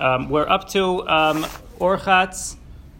Um, 0.00 0.30
we're 0.30 0.48
up 0.48 0.66
to 0.70 1.06
um, 1.06 1.44
Orchatz 1.78 2.56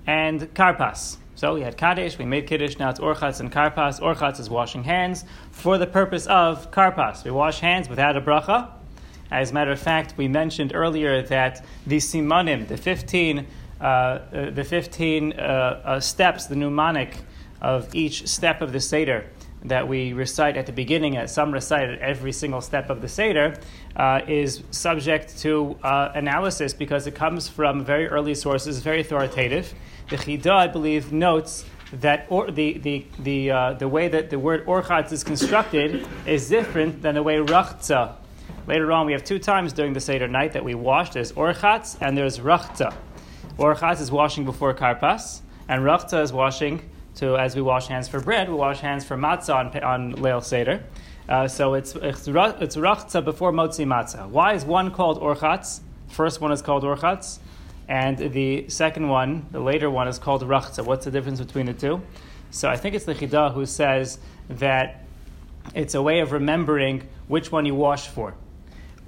and 0.07 0.43
Karpas. 0.53 1.17
So 1.35 1.55
we 1.55 1.63
had 1.63 1.79
Kadesh, 1.79 2.19
we 2.19 2.27
made 2.27 2.47
Kiddush, 2.47 2.77
now 2.77 2.91
it's 2.91 3.01
Orchatz 3.01 3.41
and 3.41 3.51
Karpas. 3.51 4.01
Orchatz 4.01 4.39
is 4.39 4.51
washing 4.51 4.85
hands 4.85 5.25
for 5.51 5.79
the 5.79 5.87
purpose 5.87 6.27
of 6.27 6.71
Karpas. 6.71 7.25
We 7.25 7.31
wash 7.31 7.61
hands 7.61 7.89
without 7.89 8.19
a 8.19 8.21
bracha. 8.21 8.71
As 9.31 9.51
a 9.51 9.55
matter 9.55 9.71
of 9.71 9.81
fact, 9.81 10.13
we 10.19 10.29
mentioned 10.29 10.73
earlier 10.75 11.23
that 11.23 11.65
the 11.87 11.97
Simanim, 11.97 12.69
the 12.69 12.77
15, 12.77 13.47
uh, 13.81 13.85
uh, 13.85 14.51
the 14.51 14.63
15 14.63 15.33
uh, 15.33 15.37
uh, 15.37 16.01
steps, 16.01 16.49
the 16.49 16.57
mnemonic 16.57 17.17
of 17.63 17.95
each 17.95 18.29
step 18.29 18.61
of 18.61 18.73
the 18.73 18.81
Seder, 18.81 19.25
that 19.65 19.87
we 19.87 20.13
recite 20.13 20.57
at 20.57 20.67
the 20.67 20.73
beginning, 20.73 21.17
as 21.17 21.33
some 21.33 21.53
recite 21.53 21.89
at 21.89 21.99
every 21.99 22.33
single 22.33 22.61
step 22.61 22.89
of 22.91 23.03
the 23.03 23.09
Seder, 23.09 23.57
uh, 23.97 24.21
is 24.27 24.63
subject 24.71 25.39
to 25.41 25.77
uh, 25.83 26.13
analysis 26.15 26.73
because 26.73 27.07
it 27.07 27.15
comes 27.15 27.49
from 27.49 27.85
very 27.85 28.07
early 28.09 28.35
sources, 28.35 28.81
very 28.81 29.01
authoritative. 29.01 29.75
The 30.09 30.17
Chida, 30.17 30.51
I 30.51 30.67
believe, 30.67 31.13
notes 31.13 31.65
that 31.93 32.27
or, 32.29 32.51
the, 32.51 32.79
the, 32.79 33.07
the, 33.19 33.51
uh, 33.51 33.73
the 33.75 33.89
way 33.89 34.09
that 34.09 34.31
the 34.31 34.39
word 34.39 34.65
orchatz 34.67 35.13
is 35.13 35.25
constructed 35.25 36.07
is 36.27 36.49
different 36.49 37.03
than 37.03 37.17
the 37.17 37.23
way 37.23 37.37
rachza. 37.37 38.15
Later 38.67 38.93
on, 38.93 39.07
we 39.07 39.13
have 39.13 39.25
two 39.25 39.39
times 39.39 39.73
during 39.73 39.93
the 39.93 40.01
Seder 40.01 40.29
night 40.29 40.53
that 40.53 40.65
we 40.65 40.75
wash. 40.75 41.11
There's 41.11 41.33
orchatz 41.33 41.97
and 42.01 42.17
there's 42.17 42.39
rachza. 42.39 42.95
Orchatz 43.59 44.01
is 44.01 44.11
washing 44.11 44.45
before 44.45 44.73
karpas, 44.73 45.41
and 45.69 45.83
rachza 45.83 46.23
is 46.23 46.33
washing 46.33 46.89
to 47.21 47.37
as 47.37 47.55
we 47.55 47.63
wash 47.63 47.87
hands 47.87 48.09
for 48.09 48.21
bread, 48.21 48.49
we 48.49 48.55
wash 48.55 48.81
hands 48.81 49.05
for 49.05 49.17
matzah 49.17 49.55
on, 49.55 49.83
on 49.83 50.15
Leil 50.15 50.43
Seder. 50.43 50.83
Uh, 51.29 51.47
so 51.47 51.75
it's, 51.75 51.95
it's, 51.95 52.27
it's 52.27 52.77
rachza 52.77 53.25
before 53.25 53.53
motzi 53.53 53.87
matzah. 53.87 54.29
Why 54.29 54.55
is 54.55 54.65
one 54.65 54.91
called 54.91 55.21
orchatz? 55.21 55.81
First 56.09 56.41
one 56.41 56.51
is 56.51 56.61
called 56.61 56.83
orchatz, 56.83 57.39
and 57.89 58.19
the 58.19 58.69
second 58.69 59.09
one, 59.09 59.47
the 59.53 59.61
later 59.61 59.89
one, 59.89 60.09
is 60.09 60.19
called 60.19 60.43
rachza. 60.43 60.85
What's 60.85 61.05
the 61.05 61.11
difference 61.11 61.39
between 61.41 61.67
the 61.67 61.73
two? 61.73 62.03
So 62.51 62.69
I 62.69 62.77
think 62.77 62.97
it's 62.97 63.05
the 63.05 63.15
Chida 63.15 63.55
who 63.55 63.65
says 63.65 64.19
that 64.49 65.05
it's 65.75 65.95
a 65.95 66.03
way 66.03 66.19
of 66.19 66.33
remembering 66.33 67.07
which 67.29 67.53
one 67.53 67.65
you 67.65 67.77
wash 67.77 68.09
for. 68.09 68.35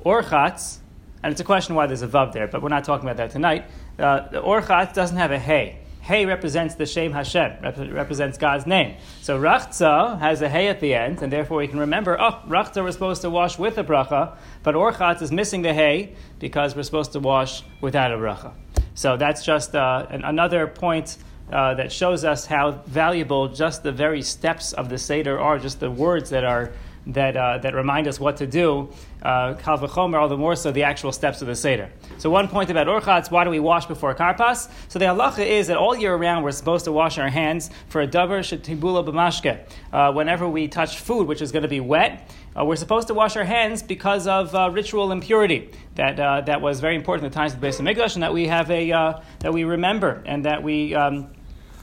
Orchatz, 0.05 0.79
and 1.25 1.33
it's 1.33 1.41
a 1.41 1.45
question 1.45 1.75
why 1.75 1.87
there's 1.87 2.03
a 2.03 2.09
vav 2.09 2.33
there, 2.33 2.47
but 2.47 2.63
we're 2.63 2.69
not 2.69 2.85
talking 2.85 3.09
about 3.09 3.17
that 3.17 3.31
tonight. 3.31 3.65
Uh, 3.99 4.29
the 4.29 4.41
orchatz 4.41 4.95
doesn't 4.95 5.17
have 5.17 5.33
a 5.33 5.39
hey. 5.39 5.79
Hey 6.03 6.27
represents 6.27 6.75
the 6.75 6.85
Shem 6.85 7.13
Hashem, 7.13 7.63
rep- 7.63 7.77
represents 7.93 8.37
God's 8.37 8.67
name. 8.67 8.97
So 9.21 9.41
Rachza 9.41 10.19
has 10.19 10.43
a 10.43 10.49
Hey 10.49 10.67
at 10.67 10.81
the 10.81 10.95
end, 10.95 11.23
and 11.23 11.33
therefore 11.33 11.59
we 11.59 11.69
can 11.69 11.79
remember, 11.79 12.21
oh, 12.21 12.43
Rachza 12.49 12.83
we're 12.83 12.91
supposed 12.91 13.23
to 13.23 13.31
wash 13.31 13.57
with 13.57 13.79
a 13.79 13.85
bracha, 13.85 14.37
but 14.65 14.75
Orchatz 14.75 15.23
is 15.23 15.31
missing 15.31 15.63
the 15.63 15.73
Hey 15.73 16.17
because 16.41 16.75
we're 16.75 16.83
supposed 16.83 17.13
to 17.13 17.21
wash 17.21 17.63
without 17.81 18.13
a 18.13 18.17
bracha. 18.17 18.53
So 18.95 19.17
that's 19.17 19.45
just 19.45 19.77
uh, 19.77 20.09
an, 20.11 20.25
another 20.25 20.67
point 20.67 21.19
uh, 21.53 21.75
that 21.75 21.93
shows 21.93 22.25
us 22.25 22.47
how 22.47 22.83
valuable 22.85 23.47
just 23.47 23.85
the 23.85 23.93
very 23.93 24.23
steps 24.23 24.73
of 24.73 24.89
the 24.89 24.99
Seder 24.99 25.39
are, 25.39 25.57
just 25.61 25.79
the 25.79 25.91
words 25.91 26.31
that 26.31 26.43
are 26.43 26.73
that, 27.07 27.37
uh, 27.37 27.59
that 27.59 27.75
remind 27.75 28.07
us 28.07 28.21
what 28.21 28.37
to 28.39 28.47
do, 28.47 28.89
uh, 29.23 29.55
Kal 29.55 29.79
v'chomer, 29.79 30.21
all 30.21 30.29
the 30.29 30.37
more 30.37 30.57
so 30.57 30.71
the 30.71 30.85
actual 30.85 31.13
steps 31.13 31.43
of 31.43 31.49
the 31.49 31.55
Seder. 31.55 31.91
So 32.19 32.31
one 32.31 32.49
point 32.49 32.71
about 32.71 32.87
Orchatz, 32.87 33.31
why 33.31 33.45
do 33.45 33.51
we 33.51 33.61
wash 33.61 33.87
before 33.87 34.15
Karpas? 34.15 34.71
So 34.89 34.99
the 34.99 35.07
halacha 35.07 35.45
is 35.45 35.67
that 35.67 35.77
all 35.77 35.97
year 35.97 36.15
round 36.15 36.45
we're 36.45 36.53
supposed 36.53 36.85
to 36.85 36.93
wash 36.93 37.19
our 37.19 37.29
hands 37.29 37.71
for 37.89 38.01
a 38.01 38.07
davar 38.09 38.41
shetibula 38.41 39.05
b'mashke. 39.05 39.67
Uh, 39.93 40.13
whenever 40.13 40.49
we 40.49 40.69
touch 40.69 40.99
food, 40.99 41.27
which 41.27 41.43
is 41.43 41.53
going 41.53 41.63
to 41.63 41.69
be 41.69 41.81
wet, 41.81 42.31
uh, 42.57 42.65
we're 42.65 42.77
supposed 42.77 43.09
to 43.09 43.15
wash 43.15 43.37
our 43.37 43.45
hands 43.45 43.83
because 43.83 44.27
of 44.27 44.55
uh, 44.55 44.71
ritual 44.71 45.11
impurity 45.11 45.71
that, 45.95 46.21
uh, 46.21 46.41
that 46.43 46.61
was 46.61 46.81
very 46.81 46.97
important 46.97 47.25
at 47.25 47.33
the 47.33 47.35
times 47.35 47.55
of 47.55 47.61
the 47.61 47.67
Beis 47.67 47.81
Hamikdash, 47.81 48.15
and 48.15 48.23
that 48.23 48.33
we 48.33 48.47
have 48.47 48.71
a 48.71 48.93
uh, 48.93 49.21
that 49.41 49.53
we 49.53 49.65
remember 49.65 50.23
and 50.27 50.45
that 50.45 50.63
we 50.63 50.95
um, 50.95 51.29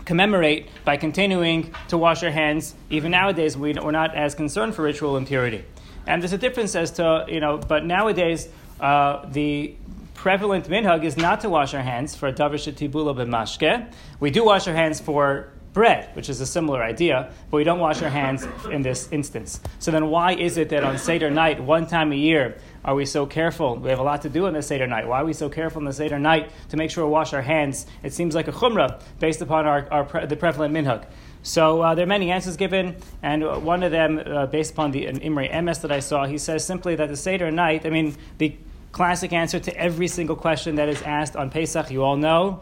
commemorate 0.09 0.67
by 0.85 0.97
continuing 0.97 1.71
to 1.87 1.95
wash 1.95 2.23
our 2.23 2.31
hands. 2.31 2.73
Even 2.89 3.11
nowadays, 3.11 3.55
we, 3.55 3.77
are 3.77 3.91
not 3.91 4.15
as 4.15 4.33
concerned 4.33 4.73
for 4.73 4.81
ritual 4.81 5.17
impurity. 5.17 5.63
And 6.07 6.19
there's 6.19 6.33
a 6.33 6.37
difference 6.39 6.75
as 6.75 6.89
to, 6.93 7.25
you 7.27 7.39
know, 7.39 7.59
but 7.59 7.85
nowadays, 7.85 8.49
uh, 8.79 9.23
the 9.27 9.75
prevalent 10.15 10.67
minhag 10.67 11.03
is 11.03 11.15
not 11.15 11.41
to 11.41 11.49
wash 11.49 11.75
our 11.75 11.83
hands 11.83 12.15
for 12.15 12.31
davar 12.31 12.57
shetibula 12.57 13.13
b'mashke. 13.15 13.93
We 14.19 14.31
do 14.31 14.43
wash 14.43 14.67
our 14.67 14.73
hands 14.73 14.99
for 14.99 15.51
bread, 15.73 16.09
which 16.15 16.27
is 16.27 16.41
a 16.41 16.45
similar 16.47 16.81
idea, 16.81 17.31
but 17.51 17.57
we 17.57 17.63
don't 17.63 17.79
wash 17.79 18.01
our 18.01 18.09
hands 18.09 18.47
in 18.71 18.81
this 18.81 19.11
instance. 19.11 19.59
So 19.77 19.91
then, 19.91 20.07
why 20.07 20.33
is 20.33 20.57
it 20.57 20.69
that 20.69 20.83
on 20.83 20.97
Seder 20.97 21.29
night, 21.29 21.61
one 21.63 21.85
time 21.85 22.11
a 22.11 22.15
year, 22.15 22.57
are 22.85 22.95
we 22.95 23.05
so 23.05 23.25
careful? 23.25 23.75
We 23.75 23.89
have 23.89 23.99
a 23.99 24.03
lot 24.03 24.21
to 24.23 24.29
do 24.29 24.47
on 24.47 24.53
the 24.53 24.61
Seder 24.61 24.87
night. 24.87 25.07
Why 25.07 25.21
are 25.21 25.25
we 25.25 25.33
so 25.33 25.49
careful 25.49 25.79
on 25.79 25.85
the 25.85 25.93
Seder 25.93 26.19
night 26.19 26.51
to 26.69 26.77
make 26.77 26.91
sure 26.91 27.05
we 27.05 27.11
wash 27.11 27.33
our 27.33 27.41
hands? 27.41 27.85
It 28.03 28.13
seems 28.13 28.35
like 28.35 28.47
a 28.47 28.51
chumrah 28.51 29.01
based 29.19 29.41
upon 29.41 29.65
our, 29.65 29.87
our 29.91 30.25
the 30.25 30.35
prevalent 30.35 30.73
minhag. 30.73 31.05
So 31.41 31.81
uh, 31.81 31.95
there 31.95 32.03
are 32.03 32.07
many 32.07 32.31
answers 32.31 32.57
given, 32.57 32.97
and 33.21 33.63
one 33.63 33.83
of 33.83 33.91
them, 33.91 34.21
uh, 34.25 34.45
based 34.45 34.71
upon 34.71 34.91
the 34.91 35.07
Imre 35.07 35.47
Emes 35.49 35.81
that 35.81 35.91
I 35.91 35.99
saw, 35.99 36.25
he 36.25 36.37
says 36.37 36.65
simply 36.65 36.95
that 36.95 37.07
the 37.07 37.15
Seder 37.15 37.49
night, 37.49 37.85
I 37.85 37.89
mean, 37.89 38.15
the 38.37 38.55
classic 38.91 39.31
answer 39.31 39.59
to 39.59 39.75
every 39.77 40.07
single 40.07 40.35
question 40.35 40.75
that 40.75 40.89
is 40.89 41.01
asked 41.03 41.35
on 41.35 41.49
Pesach, 41.49 41.91
you 41.91 42.03
all 42.03 42.17
know, 42.17 42.61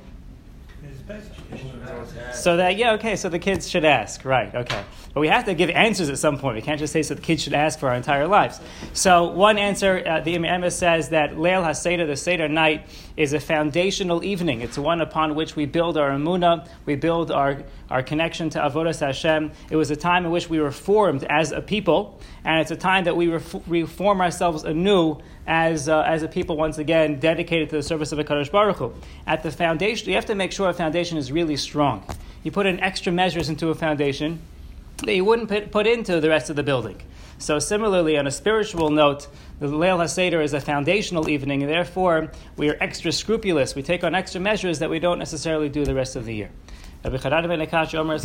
so 2.33 2.57
that 2.57 2.75
yeah, 2.77 2.93
okay. 2.93 3.15
So 3.15 3.29
the 3.29 3.39
kids 3.39 3.69
should 3.69 3.85
ask, 3.85 4.25
right? 4.25 4.53
Okay, 4.53 4.83
but 5.13 5.21
we 5.21 5.29
have 5.29 5.45
to 5.45 5.53
give 5.53 5.69
answers 5.69 6.09
at 6.09 6.17
some 6.17 6.37
point. 6.37 6.55
We 6.55 6.61
can't 6.61 6.79
just 6.79 6.91
say 6.91 7.01
so 7.01 7.13
the 7.13 7.21
kids 7.21 7.43
should 7.43 7.53
ask 7.53 7.79
for 7.79 7.89
our 7.89 7.95
entire 7.95 8.27
lives. 8.27 8.59
So 8.93 9.29
one 9.31 9.57
answer, 9.57 10.03
uh, 10.05 10.19
the 10.19 10.35
Imre 10.35 10.49
Emes 10.49 10.73
says 10.73 11.09
that 11.09 11.31
Leil 11.31 11.63
Haseder, 11.63 12.07
the 12.07 12.17
Seder 12.17 12.49
night, 12.49 12.87
is 13.15 13.31
a 13.33 13.39
foundational 13.39 14.23
evening. 14.23 14.61
It's 14.61 14.77
one 14.77 14.99
upon 14.99 15.35
which 15.35 15.55
we 15.55 15.65
build 15.65 15.97
our 15.97 16.09
emuna, 16.09 16.67
we 16.85 16.95
build 16.95 17.31
our 17.31 17.63
our 17.89 18.03
connection 18.03 18.49
to 18.49 18.59
Avodas 18.59 18.99
Hashem. 18.99 19.51
It 19.69 19.75
was 19.75 19.91
a 19.91 19.95
time 19.95 20.25
in 20.25 20.31
which 20.31 20.49
we 20.49 20.59
were 20.59 20.71
formed 20.71 21.23
as 21.29 21.51
a 21.51 21.61
people, 21.61 22.19
and 22.43 22.59
it's 22.59 22.71
a 22.71 22.75
time 22.75 23.05
that 23.05 23.15
we 23.15 23.27
reform 23.67 24.21
ourselves 24.21 24.63
anew 24.63 25.19
as, 25.45 25.87
uh, 25.87 26.01
as 26.01 26.23
a 26.23 26.27
people, 26.27 26.57
once 26.57 26.77
again, 26.77 27.19
dedicated 27.19 27.69
to 27.69 27.77
the 27.77 27.83
service 27.83 28.11
of 28.11 28.19
HaKadosh 28.19 28.51
Baruch 28.51 28.77
Hu. 28.77 28.93
At 29.25 29.43
the 29.43 29.51
foundation, 29.51 30.09
you 30.09 30.15
have 30.15 30.25
to 30.25 30.35
make 30.35 30.51
sure 30.51 30.69
a 30.69 30.73
foundation 30.97 31.19
is 31.19 31.31
really 31.31 31.57
strong. 31.57 32.03
You 32.41 32.49
put 32.49 32.65
in 32.65 32.79
extra 32.79 33.13
measures 33.13 33.49
into 33.49 33.69
a 33.69 33.75
foundation 33.75 34.39
that 35.05 35.13
you 35.13 35.23
wouldn't 35.23 35.71
put, 35.71 35.85
into 35.85 36.19
the 36.19 36.27
rest 36.27 36.49
of 36.49 36.55
the 36.55 36.63
building. 36.63 36.99
So 37.37 37.59
similarly, 37.59 38.17
on 38.17 38.25
a 38.25 38.31
spiritual 38.31 38.89
note, 38.89 39.27
the 39.59 39.67
Leil 39.67 39.99
HaSeder 39.99 40.43
is 40.43 40.53
a 40.53 40.59
foundational 40.59 41.29
evening, 41.29 41.61
and 41.61 41.71
therefore 41.71 42.31
we 42.55 42.71
are 42.71 42.77
extra 42.81 43.11
scrupulous. 43.11 43.75
We 43.75 43.83
take 43.83 44.03
on 44.03 44.15
extra 44.15 44.41
measures 44.41 44.79
that 44.79 44.89
we 44.89 44.97
don't 44.97 45.19
necessarily 45.19 45.69
do 45.69 45.85
the 45.85 45.93
rest 45.93 46.15
of 46.15 46.25
the 46.25 46.33
year. 46.33 46.49